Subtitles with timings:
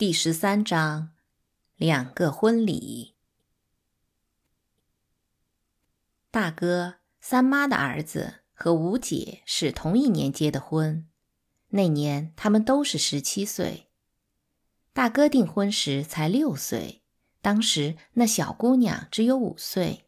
[0.00, 1.10] 第十三章，
[1.76, 3.16] 两个婚礼。
[6.30, 11.06] 大哥三妈的儿子和吴姐是同一年结的婚，
[11.68, 13.90] 那年他们都是十七岁。
[14.94, 17.02] 大哥订婚时才六岁，
[17.42, 20.06] 当时那小姑娘只有五岁。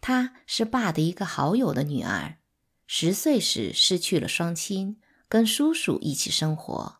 [0.00, 2.38] 她是爸的一个好友的女儿，
[2.88, 6.98] 十岁时失去了双亲，跟叔叔一起生活。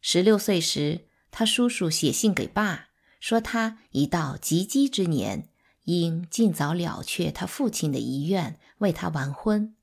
[0.00, 1.08] 十六岁时。
[1.36, 5.48] 他叔叔写信给爸，说他已到及笄之年，
[5.82, 9.74] 应尽早了却他父亲的遗愿，为他完婚。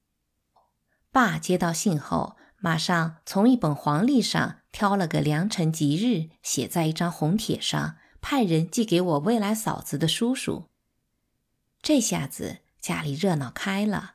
[1.11, 10.69] 爸接到信后，马上从一本黄历上挑了个良辰吉日，写在一张红帖上，派人寄给我未来嫂子的叔叔。
[11.81, 14.13] 这下子家里热闹开了，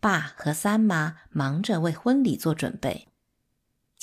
[0.00, 3.06] 爸和三妈忙着为婚礼做准备。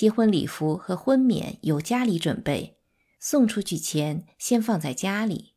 [0.01, 2.79] 结婚礼服和婚冕由家里准备，
[3.19, 5.53] 送出去前先放在家里。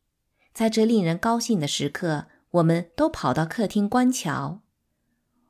[0.53, 4.61] 在这令人高兴的时刻，我们都跑到客厅观瞧。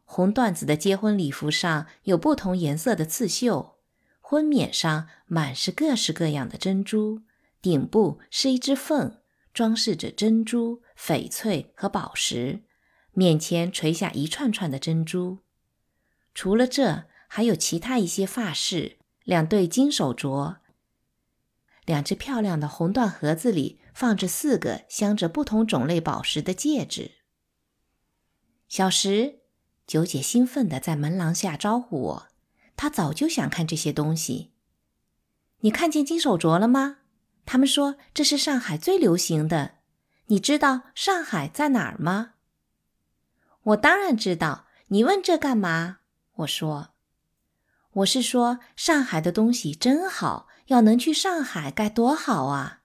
[0.05, 3.79] 红缎子的结婚礼服上有不同颜色的刺绣，
[4.21, 7.23] 婚冕上满是各式各样的珍珠，
[7.61, 9.17] 顶部是一只凤，
[9.53, 12.63] 装饰着珍珠、翡翠和宝石，
[13.11, 15.39] 面前垂下一串串的珍珠。
[16.33, 17.07] 除了这。
[17.27, 20.57] 还有其他一些发饰，两对金手镯，
[21.85, 27.11] 两只漂亮的红缎盒子里放着四个镶着不同种类宝石的戒指。
[28.67, 29.39] 小石，
[29.85, 32.27] 九姐兴奋地在门廊下招呼我，
[32.75, 34.51] 她早就想看这些东西。
[35.59, 36.97] 你看见金手镯了吗？
[37.45, 39.75] 他们说这是上海最流行的。
[40.27, 42.33] 你知道上海在哪儿吗？
[43.61, 44.65] 我当然知道。
[44.87, 45.99] 你问这干嘛？
[46.37, 46.94] 我说。
[47.95, 52.81] 我是说，上海的东西真好，要能去上海该多好啊！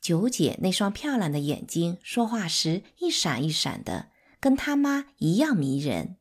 [0.00, 4.08] 九姐那双漂亮的眼睛，说话时一闪一闪的，
[4.40, 6.16] 跟她妈一样迷人。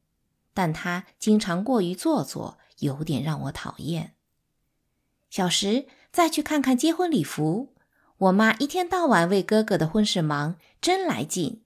[0.54, 4.16] 但她经常过于做作，有点让我讨厌。
[5.30, 7.74] 小时再去看看结婚礼服，
[8.18, 11.64] 我妈一天到晚为哥哥的婚事忙，真来劲。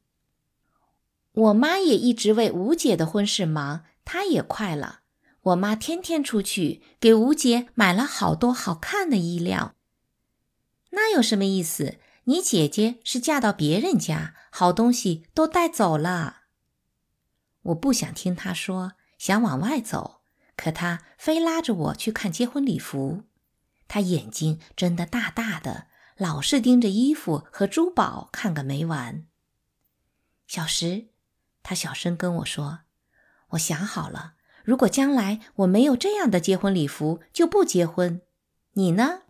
[1.32, 5.00] 我妈也一直为吴姐的婚事忙，她也快了。
[5.48, 9.76] 我妈天天出去给吴姐买了好多好看的衣料。
[10.92, 12.00] 那有什么意思？
[12.26, 16.42] 你姐姐是嫁到别人家，好东西都带走了。
[17.62, 20.22] 我不想听她说，想往外走，
[20.58, 23.24] 可她非拉着我去看结婚礼服。
[23.88, 25.88] 她眼睛睁得大大的，
[26.18, 29.26] 老是盯着衣服和珠宝看个没完。
[30.48, 31.08] 小时，
[31.64, 32.80] 她小声跟我说
[33.52, 34.34] ：“我想好了。”
[34.68, 38.22] 如果将来我没有这样的结婚礼服，就不结婚。
[38.74, 39.22] 你呢？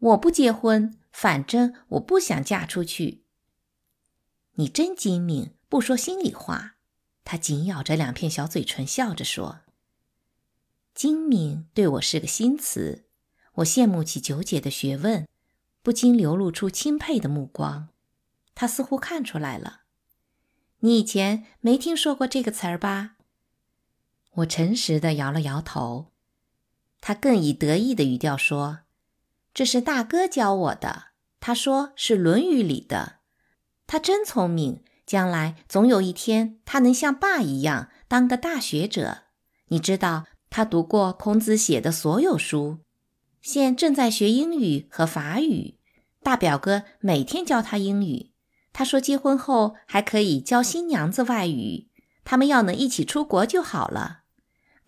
[0.00, 3.22] 我不结婚，反正我不想嫁出去。
[4.56, 6.74] 你真精明，不说心里话。
[7.24, 9.60] 他紧咬着两片小嘴唇，笑着说
[10.94, 13.06] ：“精明对我是个新词。”
[13.56, 15.26] 我羡慕起九姐的学问，
[15.80, 17.88] 不禁流露出钦佩的目光。
[18.54, 19.84] 他似乎看出来了。
[20.80, 23.16] 你以前没听说过这个词儿吧？
[24.36, 26.12] 我诚实的摇了摇头，
[27.00, 28.80] 他更以得意的语调说
[29.52, 31.06] ：“这是大哥教我的。
[31.40, 33.16] 他说是《论语》里的。
[33.86, 39.24] 他真聪明，将来总有一天他能像爸一样当个大学者。
[39.68, 42.78] 你知道，他读过孔子写的所有书，
[43.42, 45.78] 现正在学英语和法语。
[46.22, 48.30] 大表哥每天教他英语。
[48.72, 51.88] 他说结婚后还可以教新娘子外语。
[52.22, 54.18] 他们要能一起出国就好了。”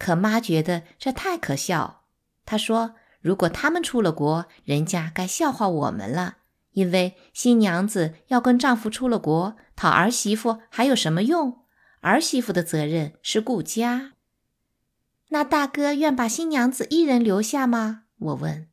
[0.02, 2.02] 可妈觉得这太可笑。
[2.44, 6.38] 她说：“如果他们出了国，人家该笑话我们了，
[6.72, 11.60] 因为新娘子要跟丈夫出了国，讨儿媳妇还有什么用？
[12.00, 14.14] 儿媳妇的责任是顾家。
[15.28, 18.66] 那大哥愿把新娘子一人留下吗？”我问。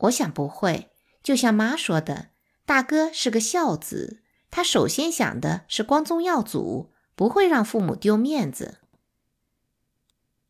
[0.00, 0.90] 我想不会。
[1.22, 2.28] 就像妈说的，
[2.66, 8.79] 大哥是个孝子，他首先想的是光宗耀祖，不会让父母丢面子。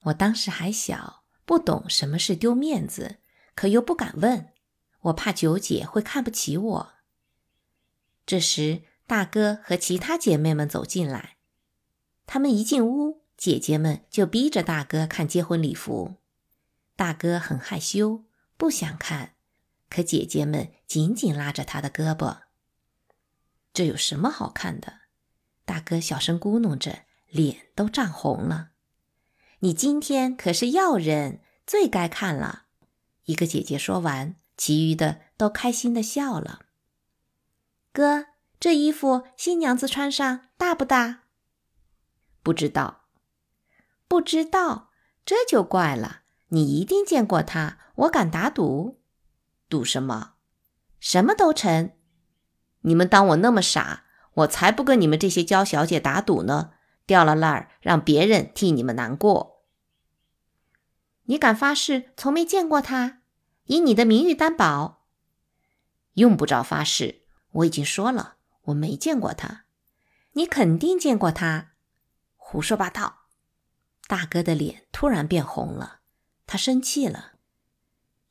[0.05, 3.19] 我当时还小，不懂什么是丢面子，
[3.55, 4.53] 可又不敢问，
[5.03, 6.93] 我怕九姐会看不起我。
[8.25, 11.37] 这时，大哥和其他姐妹们走进来，
[12.27, 16.17] 他们一进屋，姐姐们就逼着大哥看结婚礼服。
[16.97, 18.25] 大哥很害羞，
[18.57, 19.35] 不想看，
[19.89, 22.43] 可姐姐们紧紧拉着他的胳膊。
[23.73, 25.01] 这有什么好看的？
[25.65, 28.70] 大哥小声咕哝着，脸都涨红了。
[29.61, 32.65] 你今天可是要人，最该看了。
[33.25, 36.61] 一个姐姐说完，其余的都开心的笑了。
[37.93, 38.27] 哥，
[38.59, 41.25] 这衣服新娘子穿上大不大？
[42.43, 43.03] 不知道，
[44.09, 44.91] 不知道，
[45.27, 46.23] 这就怪了。
[46.49, 49.03] 你一定见过她，我敢打赌。
[49.69, 50.33] 赌什么？
[50.99, 51.93] 什么都成。
[52.81, 54.05] 你们当我那么傻？
[54.35, 56.73] 我才不跟你们这些娇小姐打赌呢！
[57.11, 59.65] 掉了那儿，让别人替你们难过。
[61.25, 63.23] 你敢发誓从没见过他？
[63.65, 65.09] 以你的名誉担保。
[66.13, 68.37] 用不着发誓，我已经说了，
[68.67, 69.65] 我没见过他。
[70.35, 71.73] 你肯定见过他。
[72.37, 73.23] 胡说八道！
[74.07, 76.03] 大哥的脸突然变红了，
[76.47, 77.33] 他生气了。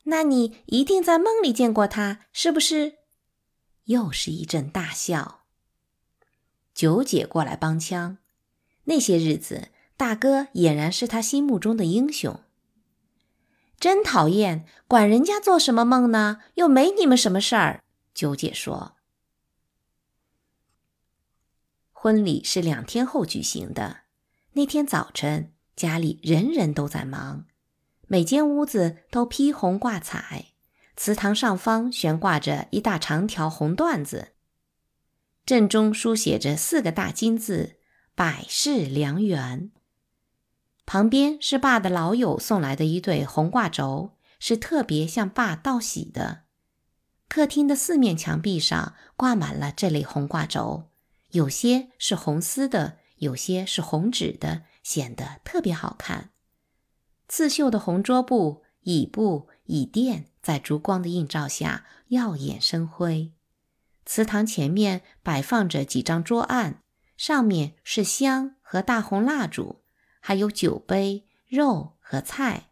[0.04, 3.00] 那你一定在梦里见过他，是不是？
[3.84, 5.44] 又是一阵大笑。
[6.72, 8.16] 九姐过来帮腔。
[8.84, 12.40] 那些日子，大哥俨然是他心目中的英雄。
[13.78, 16.40] 真讨厌，管人家做什么梦呢？
[16.54, 17.82] 又没你们什么事儿。
[18.12, 18.96] 九姐说。
[21.92, 24.00] 婚礼是两天后举行的。
[24.52, 27.46] 那天早晨，家里人人都在忙，
[28.08, 30.52] 每间屋子都披红挂彩，
[30.96, 34.32] 祠堂上方悬挂着一大长条红缎子，
[35.46, 37.79] 正中书写着四个大金字。
[38.22, 39.70] 百世良缘。
[40.84, 46.42] 旁边是爸的老友送来的一对红挂轴，是特别向爸道喜的。
[47.30, 50.90] 客厅的四面墙壁上挂满了这类红挂轴，
[51.30, 56.28] 有些是红丝的，有些是红纸的，显得特别好看。
[57.26, 63.32] 刺绣的红桌布、椅布、椅垫在烛光的映照下耀眼生辉。
[64.04, 66.82] 祠堂前面摆放着几张桌案。
[67.20, 69.82] 上面是香和大红蜡烛，
[70.20, 72.70] 还有酒杯、肉和菜。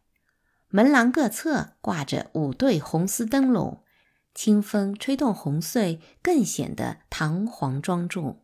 [0.69, 3.85] 门廊各侧挂着五对红丝灯笼，
[4.33, 8.43] 清风吹动红穗，更显得堂皇庄重。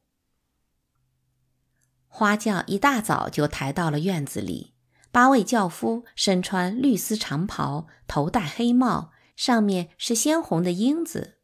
[2.07, 4.75] 花轿一大早就抬到了院子里，
[5.11, 11.39] 八位轿夫身穿绿丝长袍，头戴黑帽，上面是鲜红的缨子。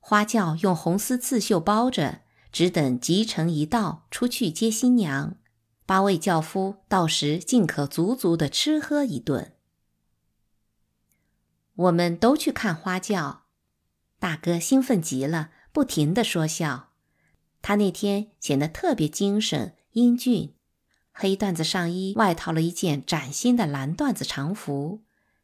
[0.00, 2.23] 花轿用红丝刺绣包着。
[2.54, 5.36] 只等吉成一到，出去接新娘。
[5.84, 9.54] 八位轿夫到时尽可足足的吃喝一顿。
[11.74, 13.46] 我们都去看花轿，
[14.20, 16.92] 大哥兴奋极了，不停的说笑。
[17.60, 20.54] 他那天显得特别精神英俊，
[21.10, 25.02] 黑缎子上衣外套了一件崭新的蓝缎子长服，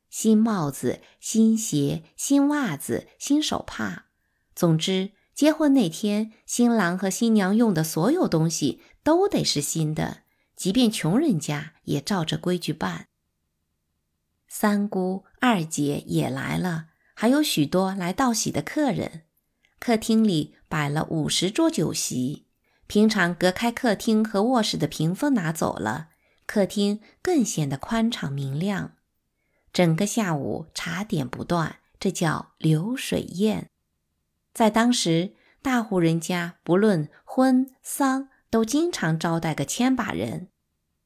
[0.09, 4.05] 新帽子、新鞋、新袜子、新手帕，
[4.55, 5.11] 总之。
[5.35, 10.25] 结婚那天，新郎和新娘用的所有东西都得是新的，
[10.55, 13.06] 即便穷人家也照着规矩办。
[14.47, 19.23] 三姑、二姐也来了，还有许多来道喜的客人。
[19.79, 22.47] 客厅里摆了五十桌酒席，
[22.87, 26.09] 平常隔开客厅和卧室的屏风拿走了，
[26.44, 28.97] 客厅更显得宽敞明亮。
[29.73, 33.71] 整个下午茶点不断，这叫流水宴。
[34.52, 40.49] 在当时，大户人家不论婚丧，都经常招待个千把人。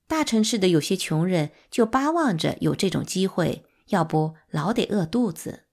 [0.06, 5.64] 大城市的有些穷人就巴望着有这种机会，要不老得饿肚子。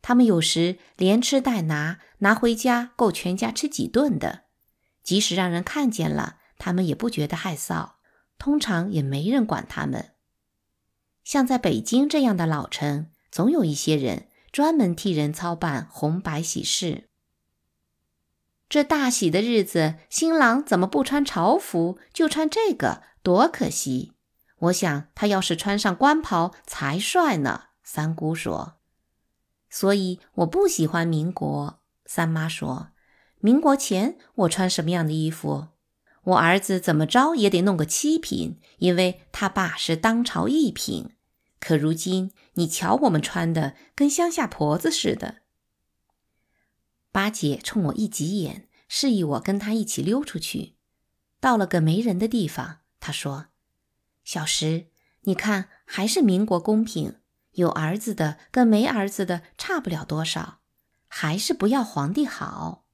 [0.00, 4.42] 他们有时连吃带拿，拿回家够全家吃几顿的。
[5.02, 7.92] 即使让人看见了，他们也不觉得害臊，
[8.38, 10.10] 通常也没人管他们。
[11.22, 14.28] 像在北京这样的老城，总有一些人。
[14.54, 17.08] 专门替人操办红白喜事。
[18.68, 24.12] 这大喜的日子，新郎怎么不穿朝服，就穿这个，多可惜！
[24.58, 27.64] 我想他要是穿上官袍才帅呢。
[27.82, 28.74] 三姑说
[29.68, 32.90] ：“所以我不喜欢民国。”三妈说
[33.42, 35.70] ：“民国前我穿什么样的衣服？
[36.22, 41.10] 我儿子怎么着也得弄个七品，因为他爸是当朝一品。”
[41.64, 45.36] 可如今，你瞧我们穿的跟乡下婆子似的。
[47.10, 50.76] 八姐冲我一挤眼，示意我跟她一起溜出去。
[51.40, 53.46] 到了个没人的地方，她说
[54.24, 54.88] ：“小石，
[55.22, 57.16] 你看还是民国公平，
[57.52, 60.58] 有儿子的跟没儿子的差不了多少，
[61.08, 62.84] 还是不要皇帝好。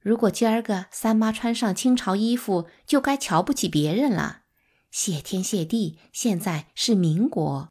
[0.00, 4.42] 如果今儿个三妈穿上清朝衣服，就该瞧不起别人了。
[4.90, 7.68] 谢天谢地，现在是民国。”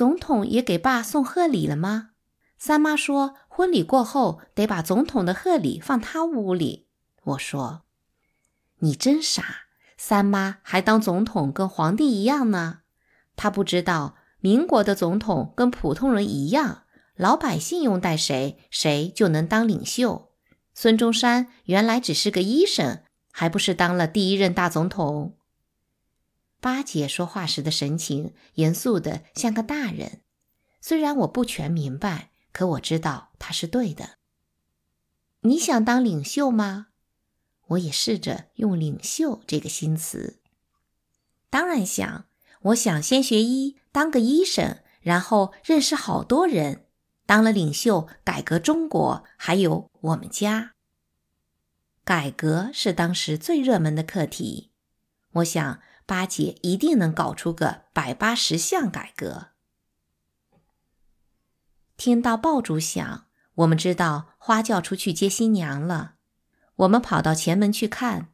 [0.00, 2.12] 总统也给爸送贺礼了吗？
[2.56, 6.86] 三妈说，婚礼过后得把总统的贺礼放他屋里。
[7.22, 7.82] 我说，
[8.78, 9.66] 你真傻，
[9.98, 12.78] 三妈还当总统跟皇帝一样呢。
[13.36, 20.30] 他不知道民国的总统跟普通人一样，老百姓拥戴谁，谁就能当领袖。
[20.72, 25.36] 孙中山原来只是个医生，还不是当了第一任大总统？
[26.60, 30.20] 八姐说话时的神情严肃的像个大人，
[30.80, 34.18] 虽然我不全明白，可我知道他是对的。
[35.40, 36.88] 你想当领袖吗？
[37.68, 40.40] 我也试着用“领袖”这个新词。
[41.48, 42.26] 当然想，
[42.62, 46.86] 我想先学医，当个医生，然后认识好多人，
[47.24, 50.74] 当了领袖，改革中国，还有我们家。
[52.04, 54.72] 改革是当时最热门的课题。
[55.34, 59.50] 我想八姐一定能搞出个百八十项改革。
[61.96, 66.16] 听到爆竹响，我们知道花轿出去接新娘了。
[66.74, 68.32] 我们跑到前门去看，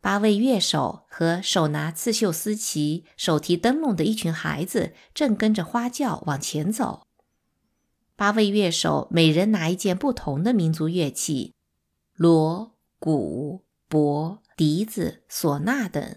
[0.00, 7.06] 八位乐手和手拿刺绣丝旗、手提灯笼的一群孩子正跟着花轿往前走。
[8.16, 11.52] 八位乐手每人拿一件不同的民族乐器：
[12.14, 16.16] 锣、鼓、钹、笛子、唢呐等。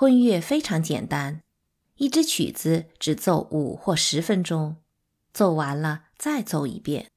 [0.00, 1.42] 婚乐非常简单，
[1.96, 4.76] 一支曲子只奏五或十分钟，
[5.32, 7.10] 奏完了再奏一遍。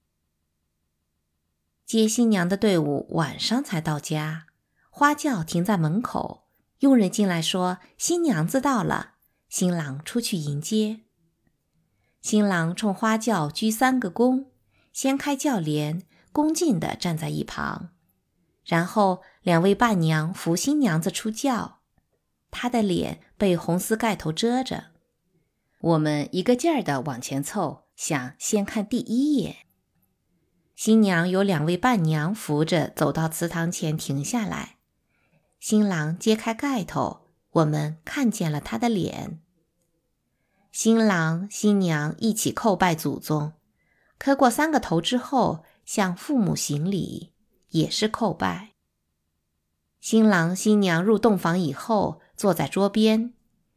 [1.86, 4.48] 接新娘的队伍晚上才到家，
[4.90, 6.48] 花轿停在门口，
[6.80, 9.12] 佣人进来说：“新娘子到了。”
[9.48, 11.02] 新郎出去迎接。
[12.20, 14.48] 新郎冲花轿鞠三个躬，
[14.92, 17.92] 掀开轿帘，恭敬地站在一旁。
[18.66, 21.81] 然后两位伴娘扶新娘子出轿，
[22.52, 24.92] 他的脸被红丝盖头遮着。
[25.80, 29.66] 我们一个劲儿地往前凑，想先看第一眼。
[30.76, 34.78] 新娘有两位伴娘扶着走到祠堂前停下来，
[35.60, 39.42] 新郎揭开盖头，我们看见了他的脸。
[40.72, 43.54] 新郎新娘一起叩拜祖宗，
[44.18, 47.34] 磕过三个头之后，向父母行礼，
[47.70, 48.74] 也是叩拜。
[50.00, 53.34] 新郎新娘入洞房以后，坐在桌边，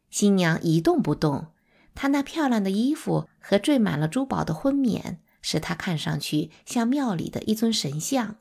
[0.09, 1.49] 新娘一动不动，
[1.95, 5.21] 她那漂亮的衣服和缀满了珠宝的婚冕。
[5.43, 8.37] 使她看上去像庙里的一尊神像。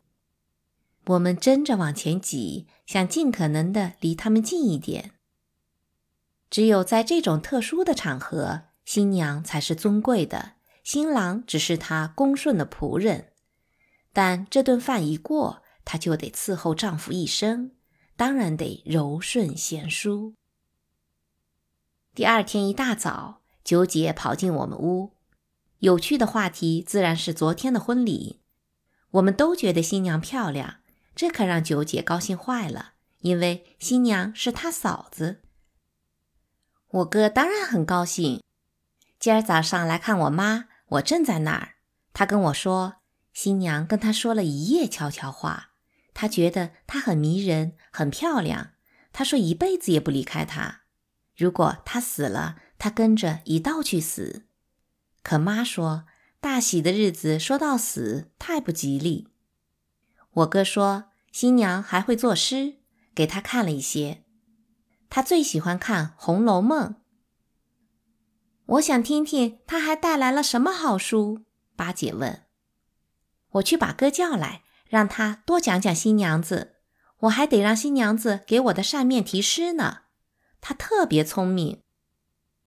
[1.08, 5.12] 我们争着往前挤，想尽可能的离他们近一点。
[6.50, 10.53] 只有在这种特殊的场合，新娘才是尊贵的，
[10.86, 13.34] 新郎只是她恭顺的仆人。
[14.13, 17.72] 但这顿饭一过，她就得伺候丈夫一生，
[18.15, 20.36] 当然得柔顺贤淑。
[22.13, 25.13] 第二天一大早，九姐跑进我们屋。
[25.79, 28.41] 有趣的话题自然是昨天的婚礼。
[29.12, 30.77] 我们都觉得新娘漂亮，
[31.15, 35.41] 这可让九姐高兴坏了，因为新娘是她嫂子。
[36.89, 38.41] 我哥当然很高兴。
[39.20, 41.75] 今儿早上来看我妈，我正在那儿。
[42.13, 42.98] 他跟我说，
[43.34, 45.72] 新娘跟他说了一夜悄悄话，
[46.13, 48.72] 他觉得她很迷人，很漂亮。
[49.12, 50.82] 他说一辈子也不离开她。
[51.36, 54.46] 如果她死了，他跟着一道去死。
[55.22, 56.05] 可妈说，
[56.39, 59.29] 大喜的日子说到死太不吉利。
[60.32, 62.79] 我哥说，新娘还会作诗，
[63.15, 64.24] 给他看了一些。
[65.10, 66.89] 他最喜欢看《红楼梦》。
[68.65, 71.46] 我想听听他还带来了什么好书。
[71.75, 72.43] 八姐问。
[73.51, 74.62] 我去把哥叫来，
[74.94, 76.76] 让他多讲讲新娘子。
[77.22, 80.02] 我还得让新娘子给我的扇面题诗呢。
[80.62, 81.83] 他特别聪明。